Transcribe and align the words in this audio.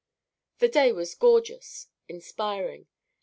The 0.57 0.67
day 0.67 0.91
was 0.91 1.13
gorgeous, 1.13 1.89
inspiring. 2.09 2.87